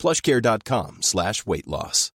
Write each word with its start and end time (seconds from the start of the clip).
plushcare.com 0.00 0.96
slash 1.02 1.44
weight 1.46 1.66
loss. 1.66 2.10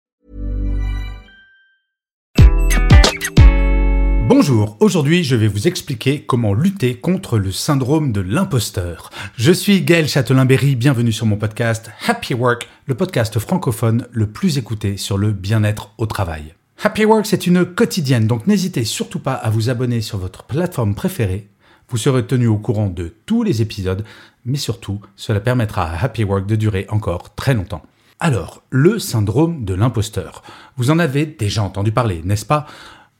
Bonjour, 4.27 4.76
aujourd'hui 4.80 5.23
je 5.23 5.35
vais 5.35 5.48
vous 5.48 5.67
expliquer 5.67 6.23
comment 6.26 6.55
lutter 6.55 6.95
contre 6.95 7.38
le 7.38 7.52
syndrome 7.52 8.12
de 8.12 8.21
l'imposteur. 8.21 9.12
Je 9.38 9.52
suis 9.52 9.84
Gaël 9.84 10.07
Châtelain-Berry, 10.07 10.76
bienvenue 10.76 11.12
sur 11.12 11.27
mon 11.27 11.38
podcast 11.38 11.91
Happy 12.07 12.34
Work, 12.34 12.67
le 12.88 12.95
podcast 12.95 13.38
francophone 13.38 14.07
le 14.12 14.26
plus 14.26 14.57
écouté 14.57 14.98
sur 14.98 15.20
le 15.20 15.31
bien-être 15.31 15.91
au 15.99 16.07
travail. 16.07 16.55
Happy 16.84 17.05
Work, 17.05 17.27
c'est 17.27 17.45
une 17.45 17.65
quotidienne, 17.65 18.26
donc 18.26 18.48
n'hésitez 18.48 18.84
surtout 18.84 19.20
pas 19.20 19.35
à 19.35 19.52
vous 19.52 19.70
abonner 19.70 20.02
sur 20.02 20.17
votre 20.17 20.43
plateforme 20.43 20.95
préférée. 20.95 21.49
Vous 21.89 21.98
serez 21.98 22.25
tenu 22.25 22.48
au 22.48 22.57
courant 22.57 22.88
de 22.88 23.13
tous 23.25 23.44
les 23.44 23.62
épisodes, 23.62 24.03
mais 24.45 24.57
surtout, 24.57 24.99
cela 25.16 25.39
permettra 25.39 25.84
à 25.84 26.03
Happy 26.03 26.23
Work 26.23 26.45
de 26.45 26.55
durer 26.55 26.85
encore 26.89 27.35
très 27.35 27.53
longtemps. 27.53 27.84
Alors, 28.20 28.63
le 28.70 28.98
syndrome 28.98 29.66
de 29.66 29.73
l'imposteur. 29.73 30.41
Vous 30.77 30.90
en 30.90 30.99
avez 30.99 31.26
déjà 31.26 31.63
entendu 31.63 31.91
parler, 31.91 32.21
n'est-ce 32.23 32.45
pas? 32.45 32.66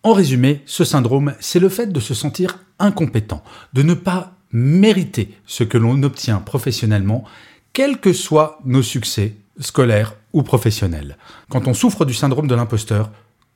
En 0.04 0.14
résumé, 0.14 0.62
ce 0.66 0.84
syndrome, 0.84 1.34
c'est 1.40 1.60
le 1.60 1.70
fait 1.70 1.92
de 1.92 2.00
se 2.00 2.14
sentir 2.14 2.60
incompétent, 2.80 3.44
de 3.74 3.82
ne 3.82 3.94
pas 3.94 4.34
mériter 4.52 5.38
ce 5.46 5.64
que 5.64 5.78
l'on 5.78 6.02
obtient 6.04 6.40
professionnellement, 6.40 7.24
quels 7.74 8.00
que 8.00 8.14
soient 8.14 8.60
nos 8.66 8.84
succès 8.84 9.36
scolaires 9.60 10.16
ou 10.32 10.44
professionnels. 10.44 11.18
Quand 11.50 11.68
on 11.68 11.74
souffre 11.74 12.06
du 12.06 12.14
syndrome 12.14 12.48
de 12.48 12.56
l'imposteur, 12.56 13.12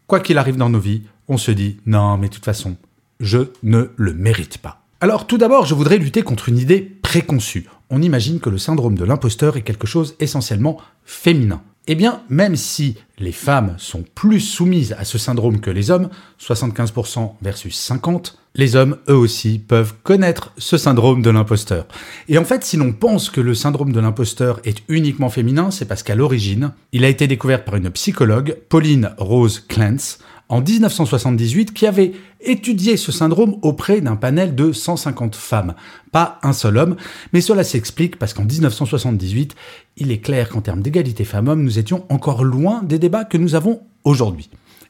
quoi 0.07 0.19
qu'il 0.19 0.37
arrive 0.37 0.57
dans 0.57 0.69
nos 0.69 0.79
vies, 0.79 1.03
on 1.27 1.37
se 1.37 1.51
dit 1.51 1.77
non, 1.85 2.17
mais 2.17 2.27
de 2.27 2.33
toute 2.33 2.45
façon, 2.45 2.75
je 3.19 3.51
ne 3.63 3.91
le 3.95 4.13
mérite 4.13 4.57
pas. 4.57 4.81
Alors 5.01 5.27
tout 5.27 5.37
d'abord, 5.37 5.65
je 5.65 5.75
voudrais 5.75 5.97
lutter 5.97 6.23
contre 6.23 6.49
une 6.49 6.57
idée 6.57 6.81
préconçue. 6.81 7.69
On 7.89 8.01
imagine 8.01 8.41
que 8.41 8.49
le 8.49 8.57
syndrome 8.57 8.95
de 8.95 9.05
l'imposteur 9.05 9.55
est 9.55 9.61
quelque 9.61 9.87
chose 9.87 10.15
essentiellement 10.19 10.77
féminin. 11.05 11.61
Eh 11.87 11.95
bien, 11.95 12.21
même 12.27 12.57
si 12.57 12.97
les 13.17 13.31
femmes 13.31 13.75
sont 13.77 14.03
plus 14.13 14.41
soumises 14.41 14.93
à 14.99 15.05
ce 15.05 15.17
syndrome 15.17 15.61
que 15.61 15.71
les 15.71 15.89
hommes, 15.89 16.09
75% 16.41 17.31
versus 17.41 17.89
50%, 17.89 18.33
les 18.55 18.75
hommes, 18.75 18.97
eux 19.07 19.15
aussi, 19.15 19.57
peuvent 19.57 19.93
connaître 20.03 20.51
ce 20.57 20.77
syndrome 20.77 21.21
de 21.21 21.29
l'imposteur. 21.29 21.87
Et 22.27 22.37
en 22.37 22.43
fait, 22.43 22.65
si 22.65 22.75
l'on 22.75 22.91
pense 22.91 23.29
que 23.29 23.39
le 23.39 23.55
syndrome 23.55 23.93
de 23.93 23.99
l'imposteur 24.01 24.59
est 24.65 24.83
uniquement 24.89 25.29
féminin, 25.29 25.71
c'est 25.71 25.85
parce 25.85 26.03
qu'à 26.03 26.15
l'origine, 26.15 26.73
il 26.91 27.05
a 27.05 27.09
été 27.09 27.25
découvert 27.25 27.63
par 27.63 27.77
une 27.77 27.89
psychologue, 27.91 28.57
Pauline 28.67 29.13
Rose 29.17 29.61
Clance, 29.61 30.19
en 30.49 30.61
1978 30.61 31.73
qui 31.73 31.85
avait 31.85 32.13
étudié 32.41 32.97
ce 32.97 33.11
syndrome 33.11 33.57
auprès 33.61 34.01
d'un 34.01 34.15
panel 34.15 34.55
de 34.55 34.71
150 34.71 35.35
femmes. 35.35 35.75
Pas 36.11 36.39
un 36.41 36.53
seul 36.53 36.77
homme, 36.77 36.95
mais 37.33 37.41
cela 37.41 37.63
s'explique 37.63 38.17
parce 38.17 38.33
qu'en 38.33 38.45
1978, 38.45 39.55
il 39.97 40.11
est 40.11 40.17
clair 40.19 40.49
qu'en 40.49 40.61
termes 40.61 40.81
d'égalité 40.81 41.23
femmes-hommes, 41.23 41.63
nous 41.63 41.77
étions 41.77 42.05
encore 42.09 42.43
loin 42.43 42.81
des 42.83 42.99
débats 42.99 43.25
que 43.25 43.37
nous 43.37 43.55
avons 43.55 43.81
aujourd'hui. 44.03 44.49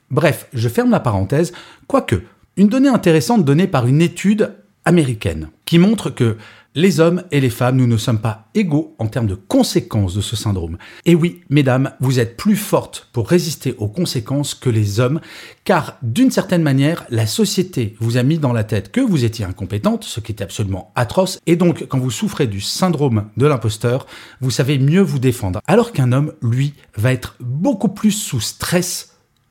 Bref, 0.09 0.47
je 0.53 0.69
ferme 0.69 0.91
la 0.91 0.99
parenthèse, 0.99 1.51
quoique, 1.87 2.23
une 2.55 2.69
donnée 2.69 2.89
intéressante 2.89 3.45
donnée 3.45 3.67
par 3.67 3.85
une 3.85 4.01
étude 4.01 4.53
américaine 4.85 5.49
qui 5.65 5.77
montre 5.77 6.09
que 6.09 6.37
les 6.75 6.99
hommes 6.99 7.23
et 7.31 7.39
les 7.39 7.49
femmes, 7.49 7.77
nous 7.77 7.87
ne 7.87 7.97
sommes 7.97 8.19
pas 8.19 8.49
égaux 8.53 8.95
en 8.99 9.07
termes 9.07 9.27
de 9.27 9.35
conséquences 9.35 10.13
de 10.13 10.21
ce 10.21 10.35
syndrome. 10.35 10.77
Et 11.05 11.15
oui, 11.15 11.41
mesdames, 11.49 11.91
vous 11.99 12.19
êtes 12.19 12.37
plus 12.37 12.55
fortes 12.55 13.09
pour 13.11 13.27
résister 13.27 13.75
aux 13.77 13.87
conséquences 13.87 14.53
que 14.53 14.69
les 14.69 14.99
hommes, 14.99 15.19
car 15.63 15.97
d'une 16.01 16.31
certaine 16.31 16.61
manière, 16.61 17.05
la 17.09 17.25
société 17.25 17.95
vous 17.99 18.17
a 18.17 18.23
mis 18.23 18.37
dans 18.37 18.53
la 18.53 18.63
tête 18.63 18.91
que 18.91 19.01
vous 19.01 19.25
étiez 19.25 19.45
incompétente, 19.45 20.03
ce 20.03 20.19
qui 20.19 20.31
est 20.31 20.43
absolument 20.43 20.91
atroce, 20.95 21.39
et 21.47 21.55
donc 21.55 21.87
quand 21.87 21.99
vous 21.99 22.11
souffrez 22.11 22.47
du 22.47 22.61
syndrome 22.61 23.25
de 23.37 23.47
l'imposteur, 23.47 24.05
vous 24.41 24.51
savez 24.51 24.77
mieux 24.77 25.01
vous 25.01 25.19
défendre, 25.19 25.61
alors 25.67 25.91
qu'un 25.91 26.11
homme, 26.11 26.33
lui, 26.41 26.73
va 26.95 27.11
être 27.11 27.35
beaucoup 27.39 27.89
plus 27.89 28.11
sous 28.11 28.41
stress 28.41 29.08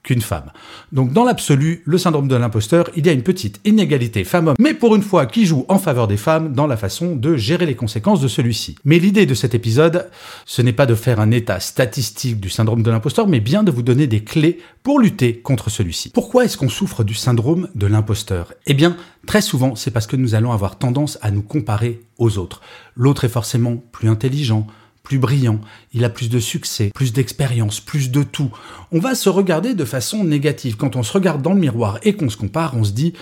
qu'une 0.08 0.22
femme. 0.22 0.50
Donc 0.90 1.12
dans 1.12 1.24
l'absolu, 1.24 1.82
le 1.84 1.98
syndrome 1.98 2.28
de 2.28 2.34
l'imposteur, 2.34 2.88
il 2.96 3.04
y 3.04 3.10
a 3.10 3.12
une 3.12 3.22
petite 3.22 3.60
inégalité 3.66 4.24
femme-homme, 4.24 4.56
mais 4.58 4.72
pour 4.72 4.96
une 4.96 5.02
fois 5.02 5.26
qui 5.26 5.44
joue 5.44 5.66
en 5.68 5.78
faveur 5.78 6.08
des 6.08 6.16
femmes 6.16 6.54
dans 6.54 6.66
la 6.66 6.78
façon 6.78 7.14
de 7.14 7.36
gérer 7.36 7.66
les 7.66 7.74
conséquences 7.74 8.22
de 8.22 8.26
celui-ci. 8.26 8.76
Mais 8.86 8.98
l'idée 8.98 9.26
de 9.26 9.34
cet 9.34 9.54
épisode, 9.54 10.08
ce 10.46 10.62
n'est 10.62 10.72
pas 10.72 10.86
de 10.86 10.94
faire 10.94 11.20
un 11.20 11.30
état 11.30 11.60
statistique 11.60 12.40
du 12.40 12.48
syndrome 12.48 12.82
de 12.82 12.90
l'imposteur, 12.90 13.28
mais 13.28 13.40
bien 13.40 13.62
de 13.62 13.70
vous 13.70 13.82
donner 13.82 14.06
des 14.06 14.24
clés 14.24 14.60
pour 14.82 14.98
lutter 14.98 15.40
contre 15.40 15.68
celui-ci. 15.68 16.08
Pourquoi 16.08 16.46
est-ce 16.46 16.56
qu'on 16.56 16.70
souffre 16.70 17.04
du 17.04 17.12
syndrome 17.12 17.68
de 17.74 17.86
l'imposteur? 17.86 18.54
Eh 18.64 18.72
bien, 18.72 18.96
très 19.26 19.42
souvent, 19.42 19.74
c'est 19.74 19.90
parce 19.90 20.06
que 20.06 20.16
nous 20.16 20.34
allons 20.34 20.52
avoir 20.52 20.78
tendance 20.78 21.18
à 21.20 21.30
nous 21.30 21.42
comparer 21.42 22.00
aux 22.16 22.38
autres. 22.38 22.62
L'autre 22.96 23.24
est 23.24 23.28
forcément 23.28 23.76
plus 23.76 24.08
intelligent, 24.08 24.66
plus 25.08 25.18
brillant, 25.18 25.58
il 25.94 26.04
a 26.04 26.10
plus 26.10 26.28
de 26.28 26.38
succès, 26.38 26.90
plus 26.94 27.14
d'expérience, 27.14 27.80
plus 27.80 28.10
de 28.10 28.22
tout. 28.22 28.50
On 28.92 28.98
va 28.98 29.14
se 29.14 29.30
regarder 29.30 29.72
de 29.72 29.86
façon 29.86 30.22
négative. 30.22 30.76
Quand 30.76 30.96
on 30.96 31.02
se 31.02 31.14
regarde 31.14 31.40
dans 31.40 31.54
le 31.54 31.60
miroir 31.60 31.98
et 32.02 32.12
qu'on 32.12 32.28
se 32.28 32.36
compare, 32.36 32.76
on 32.76 32.84
se 32.84 32.92
dit 32.92 33.14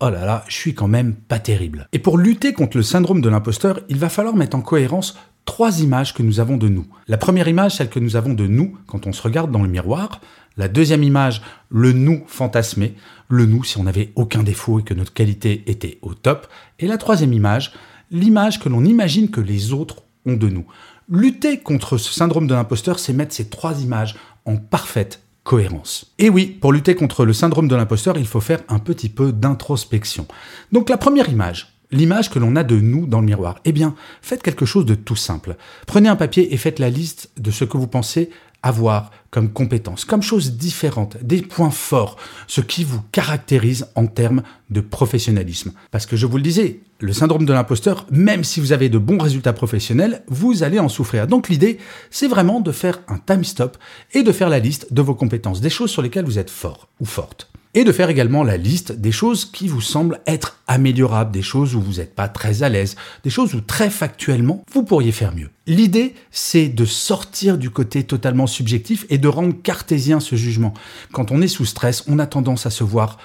Oh 0.00 0.08
là 0.08 0.24
là, 0.24 0.42
je 0.48 0.54
suis 0.54 0.74
quand 0.74 0.88
même 0.88 1.12
pas 1.12 1.38
terrible. 1.38 1.86
Et 1.92 1.98
pour 1.98 2.16
lutter 2.16 2.54
contre 2.54 2.78
le 2.78 2.82
syndrome 2.82 3.20
de 3.20 3.28
l'imposteur, 3.28 3.80
il 3.90 3.98
va 3.98 4.08
falloir 4.08 4.34
mettre 4.34 4.56
en 4.56 4.62
cohérence 4.62 5.18
trois 5.44 5.80
images 5.82 6.14
que 6.14 6.22
nous 6.22 6.40
avons 6.40 6.56
de 6.56 6.68
nous. 6.68 6.86
La 7.08 7.18
première 7.18 7.46
image, 7.46 7.72
celle 7.76 7.90
que 7.90 8.00
nous 8.00 8.16
avons 8.16 8.32
de 8.32 8.46
nous 8.46 8.78
quand 8.86 9.06
on 9.06 9.12
se 9.12 9.20
regarde 9.20 9.50
dans 9.50 9.62
le 9.62 9.68
miroir. 9.68 10.22
La 10.56 10.68
deuxième 10.68 11.02
image, 11.02 11.42
le 11.68 11.92
nous 11.92 12.24
fantasmé. 12.26 12.94
Le 13.28 13.44
nous 13.44 13.64
si 13.64 13.76
on 13.76 13.82
n'avait 13.82 14.12
aucun 14.16 14.42
défaut 14.42 14.80
et 14.80 14.82
que 14.82 14.94
notre 14.94 15.12
qualité 15.12 15.62
était 15.66 15.98
au 16.00 16.14
top. 16.14 16.46
Et 16.78 16.86
la 16.86 16.96
troisième 16.96 17.34
image, 17.34 17.74
l'image 18.10 18.60
que 18.60 18.70
l'on 18.70 18.84
imagine 18.86 19.30
que 19.30 19.42
les 19.42 19.74
autres 19.74 20.04
ont 20.26 20.36
de 20.36 20.48
nous. 20.48 20.64
Lutter 21.10 21.58
contre 21.58 21.98
ce 21.98 22.12
syndrome 22.12 22.46
de 22.46 22.54
l'imposteur, 22.54 22.98
c'est 22.98 23.12
mettre 23.12 23.34
ces 23.34 23.48
trois 23.48 23.82
images 23.82 24.16
en 24.46 24.56
parfaite 24.56 25.20
cohérence. 25.42 26.14
Et 26.18 26.30
oui, 26.30 26.46
pour 26.46 26.72
lutter 26.72 26.94
contre 26.94 27.26
le 27.26 27.34
syndrome 27.34 27.68
de 27.68 27.76
l'imposteur, 27.76 28.16
il 28.16 28.26
faut 28.26 28.40
faire 28.40 28.62
un 28.68 28.78
petit 28.78 29.10
peu 29.10 29.30
d'introspection. 29.30 30.26
Donc 30.72 30.88
la 30.88 30.96
première 30.96 31.28
image, 31.28 31.74
l'image 31.90 32.30
que 32.30 32.38
l'on 32.38 32.56
a 32.56 32.64
de 32.64 32.80
nous 32.80 33.06
dans 33.06 33.20
le 33.20 33.26
miroir, 33.26 33.56
eh 33.66 33.72
bien, 33.72 33.94
faites 34.22 34.42
quelque 34.42 34.64
chose 34.64 34.86
de 34.86 34.94
tout 34.94 35.16
simple. 35.16 35.56
Prenez 35.86 36.08
un 36.08 36.16
papier 36.16 36.54
et 36.54 36.56
faites 36.56 36.78
la 36.78 36.88
liste 36.88 37.30
de 37.36 37.50
ce 37.50 37.64
que 37.64 37.76
vous 37.76 37.86
pensez 37.86 38.30
avoir 38.64 39.10
comme 39.30 39.50
compétences, 39.50 40.04
comme 40.04 40.22
choses 40.22 40.56
différentes, 40.56 41.18
des 41.22 41.42
points 41.42 41.70
forts, 41.70 42.16
ce 42.46 42.62
qui 42.62 42.82
vous 42.82 43.02
caractérise 43.12 43.86
en 43.94 44.06
termes 44.06 44.42
de 44.70 44.80
professionnalisme. 44.80 45.72
Parce 45.90 46.06
que 46.06 46.16
je 46.16 46.26
vous 46.26 46.38
le 46.38 46.42
disais, 46.42 46.80
le 46.98 47.12
syndrome 47.12 47.44
de 47.44 47.52
l'imposteur, 47.52 48.06
même 48.10 48.42
si 48.42 48.60
vous 48.60 48.72
avez 48.72 48.88
de 48.88 48.98
bons 48.98 49.18
résultats 49.18 49.52
professionnels, 49.52 50.22
vous 50.28 50.62
allez 50.62 50.78
en 50.78 50.88
souffrir. 50.88 51.26
Donc 51.26 51.48
l'idée, 51.48 51.78
c'est 52.10 52.28
vraiment 52.28 52.60
de 52.60 52.72
faire 52.72 53.00
un 53.08 53.18
time 53.18 53.44
stop 53.44 53.76
et 54.14 54.22
de 54.22 54.32
faire 54.32 54.48
la 54.48 54.60
liste 54.60 54.92
de 54.92 55.02
vos 55.02 55.14
compétences, 55.14 55.60
des 55.60 55.70
choses 55.70 55.90
sur 55.90 56.00
lesquelles 56.00 56.24
vous 56.24 56.38
êtes 56.38 56.50
fort 56.50 56.88
ou 57.00 57.04
forte 57.04 57.53
et 57.74 57.84
de 57.84 57.92
faire 57.92 58.08
également 58.08 58.44
la 58.44 58.56
liste 58.56 58.92
des 58.92 59.12
choses 59.12 59.44
qui 59.44 59.68
vous 59.68 59.80
semblent 59.80 60.20
être 60.26 60.60
améliorables, 60.66 61.32
des 61.32 61.42
choses 61.42 61.74
où 61.74 61.80
vous 61.80 61.94
n'êtes 61.94 62.14
pas 62.14 62.28
très 62.28 62.62
à 62.62 62.68
l'aise, 62.68 62.96
des 63.24 63.30
choses 63.30 63.54
où 63.54 63.60
très 63.60 63.90
factuellement 63.90 64.64
vous 64.72 64.84
pourriez 64.84 65.12
faire 65.12 65.34
mieux. 65.34 65.50
L'idée, 65.66 66.14
c'est 66.30 66.68
de 66.68 66.84
sortir 66.84 67.58
du 67.58 67.70
côté 67.70 68.04
totalement 68.04 68.46
subjectif 68.46 69.06
et 69.10 69.18
de 69.18 69.28
rendre 69.28 69.54
cartésien 69.62 70.20
ce 70.20 70.36
jugement. 70.36 70.74
Quand 71.12 71.30
on 71.30 71.42
est 71.42 71.48
sous 71.48 71.64
stress, 71.64 72.04
on 72.06 72.18
a 72.18 72.26
tendance 72.26 72.66
à 72.66 72.70
se 72.70 72.84
voir 72.84 73.18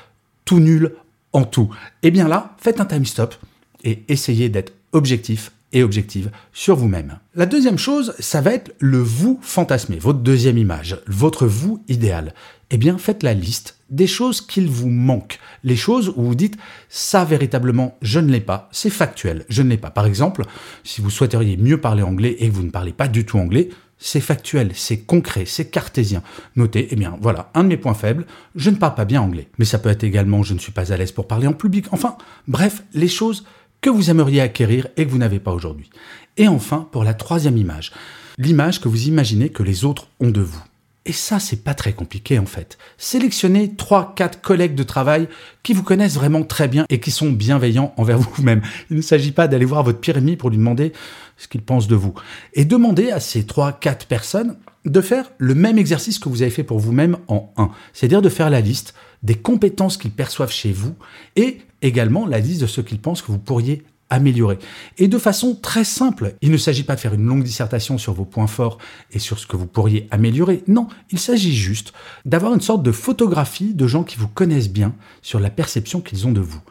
tout 0.45 0.59
nul 0.59 0.95
en 1.33 1.44
tout. 1.44 1.69
Et 2.01 2.07
eh 2.07 2.12
bien 2.12 2.27
là, 2.27 2.56
faites 2.57 2.81
un 2.81 2.85
time 2.85 3.06
stop 3.06 3.35
et 3.83 4.03
essayez 4.07 4.50
d'être 4.50 4.74
objectif 4.94 5.51
et 5.74 5.83
objective 5.83 6.31
sur 6.54 6.75
vous-même. 6.75 7.19
La 7.36 7.45
deuxième 7.45 7.77
chose, 7.77 8.13
ça 8.19 8.42
va 8.42 8.54
être 8.54 8.71
le 8.80 9.00
vous 9.00 9.39
fantasmé, 9.42 9.98
votre 9.98 10.19
deuxième 10.19 10.57
image, 10.57 11.00
votre 11.07 11.45
vous 11.45 11.83
idéal. 11.88 12.33
Eh 12.71 12.77
bien, 12.77 12.98
faites 12.98 13.24
la 13.24 13.33
liste 13.33 13.77
des 13.89 14.07
choses 14.07 14.42
qu'il 14.42 14.69
vous 14.69 14.89
manque, 14.89 15.39
les 15.63 15.75
choses 15.75 16.13
où 16.16 16.24
vous 16.24 16.36
dites 16.36 16.57
ça 16.88 17.25
véritablement 17.25 17.98
je 18.01 18.19
ne 18.19 18.31
l'ai 18.31 18.42
pas, 18.42 18.69
c'est 18.71 18.92
factuel, 18.92 19.45
je 19.50 19.63
ne 19.63 19.69
l'ai 19.69 19.77
pas. 19.77 19.89
Par 19.89 20.06
exemple, 20.06 20.44
si 20.83 21.01
vous 21.01 21.10
souhaiteriez 21.10 21.57
mieux 21.57 21.81
parler 21.81 22.04
anglais 22.04 22.36
et 22.39 22.50
que 22.50 22.54
vous 22.54 22.63
ne 22.63 22.69
parlez 22.69 22.94
pas 22.94 23.07
du 23.07 23.25
tout 23.25 23.39
anglais, 23.39 23.69
c'est 24.00 24.22
factuel, 24.22 24.72
c'est 24.75 25.00
concret, 25.00 25.44
c'est 25.45 25.69
cartésien. 25.69 26.24
Notez, 26.56 26.88
eh 26.92 26.95
bien 26.95 27.18
voilà, 27.22 27.51
un 27.54 27.63
de 27.63 27.69
mes 27.69 27.77
points 27.77 27.94
faibles, 27.94 28.25
je 28.56 28.69
ne 28.69 28.77
parle 28.77 28.95
pas 28.95 29.06
bien 29.06 29.22
anglais. 29.22 29.50
Mais 29.57 29.65
ça 29.65 29.77
peut 29.77 29.89
être 29.89 30.04
également 30.04 30.42
je 30.42 30.54
ne 30.54 30.60
suis 30.60 30.72
pas 30.72 30.94
à 30.94 30.98
l'aise 30.98 31.12
pour 31.12 31.27
parler 31.27 31.48
en 31.48 31.54
public. 31.54 31.88
Enfin, 31.92 32.18
bref, 32.48 32.83
les 32.94 33.10
choses 33.10 33.45
que 33.81 33.89
vous 33.89 34.09
aimeriez 34.09 34.41
acquérir 34.41 34.87
et 34.97 35.05
que 35.05 35.11
vous 35.11 35.17
n'avez 35.17 35.39
pas 35.39 35.53
aujourd'hui. 35.53 35.89
Et 36.37 36.47
enfin, 36.47 36.87
pour 36.91 37.03
la 37.03 37.13
troisième 37.13 37.57
image, 37.57 37.91
l'image 38.37 38.79
que 38.81 38.87
vous 38.87 39.07
imaginez 39.07 39.49
que 39.49 39.63
les 39.63 39.85
autres 39.85 40.07
ont 40.19 40.31
de 40.31 40.41
vous. 40.41 40.63
Et 41.06 41.13
ça, 41.13 41.40
c'est 41.40 41.63
pas 41.63 41.74
très 41.74 41.94
compliqué 41.94 42.38
en 42.40 42.46
fait. 42.46 42.78
Sélectionnez 42.98 43.68
3-4 43.68 44.42
collègues 44.42 44.75
de 44.75 44.84
travail 44.84 45.28
qui 45.63 45.74
vous 45.74 45.84
connaissent 45.84 46.16
vraiment 46.16 46.44
très 46.44 46.68
bien 46.68 46.86
et 46.90 47.00
qui 47.00 47.12
sont 47.12 47.31
bienveillants 47.31 47.94
envers 47.98 48.19
vous-même. 48.19 48.62
Il 48.90 48.98
ne 48.98 49.01
s'agit 49.01 49.31
pas 49.31 49.48
d'aller 49.48 49.66
voir 49.66 49.84
votre 49.84 50.00
pire 50.00 50.18
ennemi 50.18 50.36
pour 50.36 50.50
lui 50.50 50.57
demander 50.57 50.94
ce 51.38 51.48
qu'il 51.48 51.62
pense 51.62 51.88
de 51.88 51.96
vous. 51.96 52.13
Et 52.54 52.66
demandez 52.66 53.12
à 53.12 53.19
ces 53.19 53.44
3-4 53.44 54.07
personnes 54.07 54.57
de 54.86 55.01
faire 55.01 55.31
le 55.38 55.56
même 55.56 55.78
exercice 55.78 56.19
que 56.19 56.30
vous 56.30 56.42
avez 56.42 56.51
fait 56.51 56.63
pour 56.63 56.80
vous-même 56.80 57.18
en 57.28 57.54
1. 57.57 57.72
C'est-à-dire 57.94 58.22
de 58.22 58.30
faire 58.30 58.50
la 58.50 58.62
liste 58.62 58.94
des 59.24 59.36
compétences 59.36 59.98
qu'ils 59.98 60.12
perçoivent 60.12 60.51
chez 60.51 60.72
vous 60.72 60.96
et 61.36 61.60
également 61.81 62.25
la 62.25 62.40
liste 62.40 62.62
de 62.62 62.68
ce 62.68 62.81
qu'ils 62.81 63.00
pensent 63.00 63.22
que 63.22 63.31
vous 63.31 63.40
pourriez 63.40 63.84
améliorer. 64.09 64.59
Et 64.97 65.07
de 65.07 65.17
façon 65.17 65.56
très 65.56 65.83
simple, 65.83 66.35
il 66.41 66.51
ne 66.51 66.57
s'agit 66.57 66.83
pas 66.83 66.95
de 66.95 67.00
faire 67.00 67.13
une 67.13 67.25
longue 67.25 67.44
dissertation 67.44 67.97
sur 67.97 68.13
vos 68.13 68.25
points 68.25 68.47
forts 68.47 68.77
et 69.11 69.19
sur 69.19 69.39
ce 69.39 69.47
que 69.47 69.57
vous 69.57 69.67
pourriez 69.67 70.07
améliorer. 70.11 70.63
Non, 70.67 70.88
il 71.11 71.19
s'agit 71.19 71.56
juste 71.56 71.94
d'avoir 72.25 72.53
une 72.53 72.61
sorte 72.61 72.83
de 72.83 72.91
photographie 72.91 73.73
de 73.73 73.88
gens 73.88 74.03
qui 74.03 74.17
vous 74.17 74.27
connaissent 74.27 74.71
bien 74.71 74.95
sur 75.21 75.39
la 75.39 75.50
perception 75.50 76.01
qu'ils 76.01 76.27
ont 76.27 76.31
de 76.31 76.41
vous. 76.41 76.61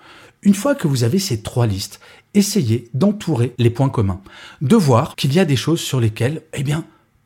Une 0.42 0.54
fois 0.54 0.74
que 0.74 0.86
vous 0.86 1.04
avez 1.04 1.18
ces 1.18 1.42
trois 1.42 1.66
listes, 1.66 2.00
essayez 2.34 2.88
d'entourer 2.94 3.54
les 3.58 3.70
points 3.70 3.88
communs, 3.88 4.20
de 4.60 4.76
voir 4.76 5.16
qu'il 5.16 5.32
y 5.34 5.40
a 5.40 5.44
des 5.44 5.56
choses 5.56 5.80
sur 5.80 6.00
lesquelles, 6.00 6.42
eh 6.54 6.62
bien, 6.62 6.84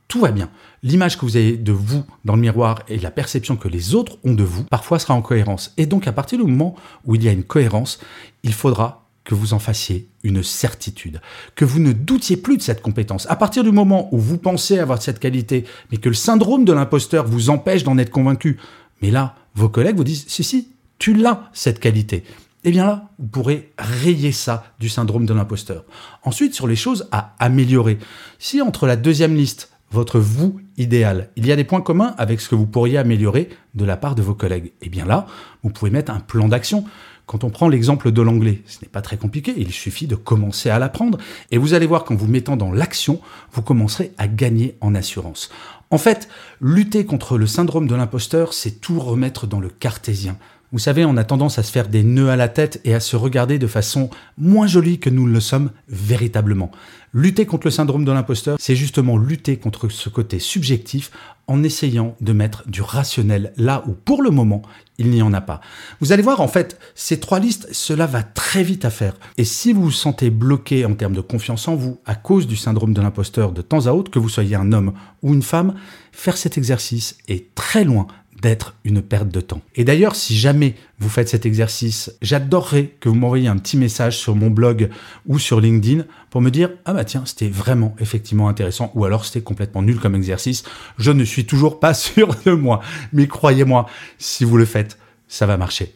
tout 0.09 0.21
va 0.21 0.31
bien. 0.31 0.51
L'image 0.83 1.17
que 1.17 1.25
vous 1.25 1.37
avez 1.37 1.57
de 1.57 1.73
vous 1.73 2.05
dans 2.25 2.35
le 2.35 2.41
miroir 2.41 2.83
et 2.89 2.99
la 2.99 3.11
perception 3.11 3.57
que 3.57 3.69
les 3.69 3.95
autres 3.95 4.19
ont 4.25 4.35
de 4.35 4.43
vous, 4.43 4.65
parfois 4.65 4.99
sera 4.99 5.15
en 5.15 5.23
cohérence. 5.23 5.73
Et 5.77 5.87
donc, 5.87 6.07
à 6.07 6.13
partir 6.13 6.39
du 6.39 6.45
moment 6.45 6.75
où 7.05 7.15
il 7.15 7.23
y 7.23 7.29
a 7.29 7.33
une 7.33 7.45
cohérence, 7.45 7.99
il 8.43 8.53
faudra 8.53 9.02
que 9.25 9.35
vous 9.35 9.55
en 9.55 9.59
fassiez 9.59 10.09
une 10.25 10.43
certitude, 10.43 11.21
que 11.55 11.65
vous 11.65 11.79
ne 11.79 11.93
doutiez 11.93 12.37
plus 12.37 12.57
de 12.57 12.63
cette 12.63 12.83
compétence. 12.83 13.27
À 13.31 13.37
partir 13.37 13.63
du 13.63 13.71
moment 13.71 14.09
où 14.13 14.19
vous 14.19 14.39
pensez 14.39 14.79
avoir 14.79 15.01
cette 15.01 15.21
qualité, 15.21 15.65
mais 15.91 15.99
que 15.99 16.09
le 16.09 16.15
syndrome 16.15 16.65
de 16.65 16.73
l'imposteur 16.73 17.27
vous 17.27 17.51
empêche 17.51 17.85
d'en 17.85 17.99
être 17.99 18.11
convaincu, 18.11 18.59
mais 19.01 19.11
là, 19.11 19.37
vos 19.55 19.69
collègues 19.69 19.97
vous 19.97 20.05
disent, 20.05 20.25
si, 20.29 20.43
si, 20.43 20.69
tu 20.99 21.15
l'as, 21.15 21.51
cette 21.53 21.81
qualité. 21.81 22.25
Eh 22.65 22.71
bien 22.71 22.87
là, 22.87 23.11
vous 23.19 23.27
pourrez 23.27 23.73
rayer 23.77 24.31
ça 24.31 24.65
du 24.79 24.89
syndrome 24.89 25.27
de 25.27 25.35
l'imposteur. 25.35 25.85
Ensuite, 26.23 26.55
sur 26.55 26.69
les 26.69 26.77
choses 26.77 27.09
à 27.11 27.35
améliorer. 27.41 27.99
Si 28.39 28.63
entre 28.63 28.87
la 28.87 28.95
deuxième 28.95 29.35
liste, 29.35 29.71
votre 29.91 30.21
vous 30.21 30.61
idéal, 30.79 31.31
il 31.37 31.47
y 31.47 31.53
a 31.53 31.57
des 31.57 31.65
points 31.65 31.81
communs 31.81 32.15
avec 32.19 32.41
ce 32.41 32.49
que 32.49 32.55
vous 32.55 32.67
pourriez 32.67 32.99
améliorer 32.99 33.51
de 33.75 33.85
la 33.85 33.97
part 33.97 34.15
de 34.15 34.23
vos 34.23 34.35
collègues, 34.35 34.73
eh 34.81 34.89
bien 34.89 35.05
là, 35.05 35.27
vous 35.63 35.71
pouvez 35.71 35.91
mettre 35.91 36.13
un 36.13 36.21
plan 36.21 36.49
d'action. 36.49 36.85
Quand 37.27 37.45
on 37.45 37.51
prend 37.51 37.69
l'exemple 37.69 38.11
de 38.11 38.23
l'anglais, 38.23 38.63
ce 38.67 38.79
n'est 38.83 38.89
pas 38.89 39.01
très 39.01 39.17
compliqué, 39.17 39.55
il 39.57 39.71
suffit 39.71 40.07
de 40.07 40.17
commencer 40.17 40.71
à 40.71 40.79
l'apprendre 40.79 41.19
et 41.51 41.59
vous 41.59 41.75
allez 41.75 41.87
voir 41.87 42.05
qu'en 42.05 42.15
vous 42.15 42.27
mettant 42.27 42.57
dans 42.57 42.73
l'action, 42.73 43.21
vous 43.53 43.63
commencerez 43.63 44.13
à 44.19 44.29
gagner 44.29 44.77
en 44.81 44.95
assurance. 44.95 45.51
En 45.91 45.99
fait, 45.99 46.29
lutter 46.61 47.05
contre 47.05 47.39
le 47.39 47.47
syndrome 47.47 47.87
de 47.87 47.95
l'imposteur, 47.95 48.55
c'est 48.55 48.81
tout 48.81 48.99
remettre 48.99 49.47
dans 49.47 49.61
le 49.61 49.69
cartésien. 49.69 50.37
Vous 50.73 50.79
savez, 50.79 51.05
on 51.05 51.19
a 51.19 51.25
tendance 51.25 51.59
à 51.59 51.63
se 51.63 51.71
faire 51.71 51.89
des 51.89 52.03
nœuds 52.03 52.31
à 52.31 52.37
la 52.37 52.49
tête 52.49 52.81
et 52.85 52.95
à 52.95 53.01
se 53.01 53.15
regarder 53.15 53.59
de 53.59 53.67
façon 53.67 54.09
moins 54.39 54.67
jolie 54.67 54.99
que 54.99 55.11
nous 55.11 55.27
le 55.27 55.39
sommes 55.39 55.71
véritablement. 55.87 56.71
Lutter 57.13 57.45
contre 57.45 57.67
le 57.67 57.71
syndrome 57.71 58.07
de 58.07 58.13
l'imposteur, 58.13 58.57
c'est 58.59 58.75
justement 58.75 59.19
lutter 59.19 59.59
contre 59.59 59.91
ce 59.91 60.09
côté 60.09 60.39
subjectif 60.39 61.11
en 61.47 61.63
essayant 61.63 62.17
de 62.23 62.33
mettre 62.33 62.67
du 62.67 62.81
rationnel 62.81 63.53
là 63.59 63.85
où 63.87 63.93
pour 63.93 64.23
le 64.23 64.31
moment 64.31 64.63
il 64.97 65.11
n'y 65.11 65.21
en 65.21 65.35
a 65.35 65.43
pas. 65.43 65.61
Vous 66.01 66.13
allez 66.13 66.23
voir 66.23 66.41
en 66.41 66.49
fait, 66.49 66.79
ces 66.95 67.21
trois 67.21 67.39
listes, 67.39 67.69
cela 67.73 68.07
va 68.07 68.23
très 68.23 68.63
vite 68.63 68.87
à 68.87 68.91
faire. 68.91 69.15
Et 69.37 69.45
si 69.45 69.75
vous 69.75 69.83
vous 69.83 69.91
sentez 69.91 70.31
bloqué 70.31 70.87
en 70.87 70.95
termes 70.95 71.15
de 71.15 71.21
confiance 71.21 71.69
en 71.69 71.75
vous 71.75 72.01
à 72.07 72.15
cause 72.15 72.47
du 72.47 72.57
syndrome 72.57 72.95
de 72.95 73.03
l'imposteur 73.03 73.53
de 73.53 73.61
temps 73.61 73.89
à 73.89 73.93
autre, 73.93 74.11
que 74.11 74.19
vous 74.19 74.31
soyez 74.31 74.57
un 74.57 74.73
homme 74.73 74.95
ou 75.23 75.35
une 75.35 75.43
femme, 75.43 75.75
faire 76.13 76.39
cet 76.39 76.57
exercice 76.57 77.19
est 77.29 77.55
très 77.55 77.85
loin 77.85 78.07
d'être 78.43 78.75
une 78.85 79.01
perte 79.01 79.29
de 79.29 79.41
temps. 79.41 79.63
Et 79.77 79.85
d'ailleurs, 79.85 80.17
si 80.17 80.37
jamais 80.37 80.75
vous 80.99 81.09
faites 81.09 81.29
cet 81.29 81.47
exercice, 81.47 82.13
j'adorerais 82.21 82.91
que 83.01 83.09
vous 83.09 83.15
m'envoyiez 83.15 83.49
un 83.49 83.57
petit 83.57 83.77
message 83.77 84.19
sur 84.19 84.35
mon 84.35 84.51
blog 84.51 84.91
ou 85.27 85.39
sur 85.39 85.61
LinkedIn 85.61 86.05
pour 86.29 86.41
me 86.41 86.51
dire 86.51 86.71
ah 86.85 86.93
bah 86.93 87.05
tiens, 87.05 87.23
c'était 87.25 87.49
vraiment 87.49 87.95
effectivement 88.01 88.49
intéressant 88.49 88.91
ou 88.95 89.05
alors 89.05 89.25
c'était 89.25 89.43
complètement 89.43 89.83
nul 89.83 90.01
comme 90.01 90.17
exercice. 90.17 90.65
Je 90.99 91.13
ne 91.13 91.25
suis 91.25 91.47
toujours 91.47 91.79
pas 91.79 91.95
sûr 92.03 92.35
de 92.45 92.51
moi, 92.51 92.81
mais 93.13 93.29
croyez-moi, 93.29 93.87
si 94.19 94.45
vous 94.45 94.57
le 94.57 94.65
faites, 94.65 94.99
ça 95.29 95.47
va 95.47 95.57
marcher. 95.57 95.93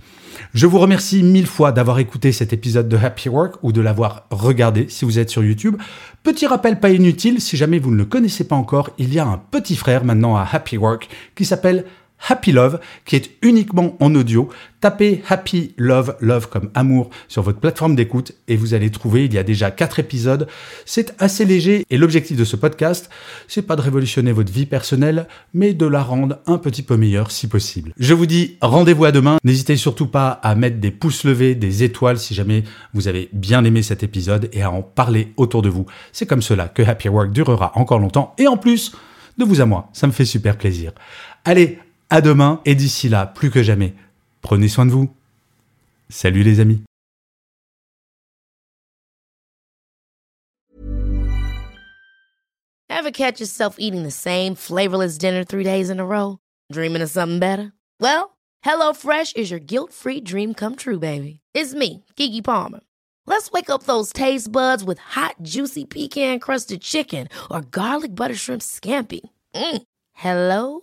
Je 0.54 0.66
vous 0.66 0.78
remercie 0.78 1.22
mille 1.22 1.46
fois 1.46 1.72
d'avoir 1.72 1.98
écouté 1.98 2.30
cet 2.30 2.52
épisode 2.52 2.88
de 2.88 2.96
Happy 2.96 3.28
Work 3.28 3.56
ou 3.62 3.72
de 3.72 3.80
l'avoir 3.80 4.26
regardé 4.30 4.86
si 4.88 5.04
vous 5.04 5.18
êtes 5.18 5.30
sur 5.30 5.42
YouTube. 5.42 5.76
Petit 6.22 6.46
rappel 6.46 6.78
pas 6.78 6.90
inutile, 6.90 7.40
si 7.40 7.56
jamais 7.56 7.78
vous 7.78 7.90
ne 7.90 7.96
le 7.96 8.04
connaissez 8.04 8.46
pas 8.46 8.56
encore, 8.56 8.90
il 8.98 9.12
y 9.12 9.18
a 9.18 9.26
un 9.26 9.38
petit 9.50 9.76
frère 9.76 10.04
maintenant 10.04 10.36
à 10.36 10.46
Happy 10.50 10.76
Work 10.76 11.08
qui 11.34 11.44
s'appelle 11.44 11.84
Happy 12.28 12.52
Love, 12.52 12.80
qui 13.04 13.16
est 13.16 13.30
uniquement 13.42 13.96
en 14.00 14.14
audio. 14.14 14.48
Tapez 14.80 15.22
Happy 15.28 15.74
Love, 15.76 16.16
Love 16.20 16.48
comme 16.48 16.70
amour 16.74 17.10
sur 17.28 17.42
votre 17.42 17.60
plateforme 17.60 17.96
d'écoute 17.96 18.32
et 18.46 18.56
vous 18.56 18.74
allez 18.74 18.90
trouver, 18.90 19.24
il 19.24 19.34
y 19.34 19.38
a 19.38 19.42
déjà 19.42 19.70
quatre 19.70 19.98
épisodes. 19.98 20.46
C'est 20.84 21.14
assez 21.18 21.44
léger 21.44 21.84
et 21.90 21.96
l'objectif 21.96 22.36
de 22.36 22.44
ce 22.44 22.56
podcast, 22.56 23.10
c'est 23.48 23.62
pas 23.62 23.76
de 23.76 23.80
révolutionner 23.80 24.32
votre 24.32 24.52
vie 24.52 24.66
personnelle, 24.66 25.28
mais 25.54 25.74
de 25.74 25.86
la 25.86 26.02
rendre 26.02 26.38
un 26.46 26.58
petit 26.58 26.82
peu 26.82 26.96
meilleure 26.96 27.30
si 27.30 27.48
possible. 27.48 27.92
Je 27.98 28.14
vous 28.14 28.26
dis 28.26 28.56
rendez-vous 28.60 29.04
à 29.04 29.12
demain. 29.12 29.38
N'hésitez 29.44 29.76
surtout 29.76 30.06
pas 30.06 30.28
à 30.28 30.54
mettre 30.54 30.78
des 30.78 30.90
pouces 30.90 31.24
levés, 31.24 31.54
des 31.54 31.82
étoiles 31.82 32.18
si 32.18 32.34
jamais 32.34 32.64
vous 32.94 33.08
avez 33.08 33.28
bien 33.32 33.64
aimé 33.64 33.82
cet 33.82 34.02
épisode 34.02 34.48
et 34.52 34.62
à 34.62 34.70
en 34.70 34.82
parler 34.82 35.32
autour 35.36 35.62
de 35.62 35.68
vous. 35.68 35.86
C'est 36.12 36.26
comme 36.26 36.42
cela 36.42 36.68
que 36.68 36.82
Happy 36.82 37.08
Work 37.08 37.32
durera 37.32 37.72
encore 37.74 37.98
longtemps 37.98 38.34
et 38.38 38.46
en 38.46 38.56
plus, 38.56 38.92
de 39.38 39.44
vous 39.44 39.60
à 39.60 39.66
moi, 39.66 39.90
ça 39.92 40.06
me 40.06 40.12
fait 40.12 40.24
super 40.24 40.56
plaisir. 40.56 40.92
Allez, 41.44 41.78
À 42.08 42.20
demain 42.20 42.60
et 42.64 42.76
d'ici 42.76 43.08
là, 43.08 43.26
plus 43.26 43.50
que 43.50 43.62
jamais, 43.64 43.94
prenez 44.40 44.68
soin 44.68 44.86
de 44.86 44.92
vous. 44.92 45.08
Salut 46.08 46.44
les 46.44 46.60
amis. 46.60 46.80
Ever 52.88 53.10
catch 53.10 53.40
yourself 53.40 53.76
eating 53.78 54.04
the 54.04 54.10
same 54.10 54.54
flavorless 54.54 55.18
dinner 55.18 55.44
three 55.44 55.64
days 55.64 55.90
in 55.90 56.00
a 56.00 56.06
row? 56.06 56.38
Dreaming 56.72 57.02
of 57.02 57.10
something 57.10 57.40
better? 57.40 57.72
Well, 58.00 58.36
HelloFresh 58.64 59.36
is 59.36 59.50
your 59.50 59.60
guilt-free 59.60 60.22
dream 60.22 60.54
come 60.54 60.76
true, 60.76 60.98
baby. 60.98 61.40
It's 61.54 61.74
me, 61.74 62.04
Kiki 62.16 62.40
Palmer. 62.40 62.80
Let's 63.26 63.50
wake 63.50 63.68
up 63.68 63.82
those 63.82 64.12
taste 64.12 64.50
buds 64.50 64.84
with 64.84 64.98
hot, 64.98 65.34
juicy 65.42 65.84
pecan-crusted 65.84 66.80
chicken 66.80 67.28
or 67.50 67.62
garlic 67.62 68.14
butter 68.14 68.36
shrimp 68.36 68.62
scampi. 68.62 69.20
Mm. 69.54 69.82
Hello? 70.12 70.82